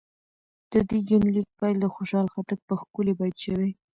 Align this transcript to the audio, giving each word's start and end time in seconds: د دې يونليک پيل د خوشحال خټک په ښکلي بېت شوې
د 0.71 0.73
دې 0.89 0.99
يونليک 1.09 1.47
پيل 1.59 1.75
د 1.81 1.85
خوشحال 1.95 2.27
خټک 2.33 2.59
په 2.67 2.73
ښکلي 2.81 3.13
بېت 3.19 3.35
شوې 3.45 3.69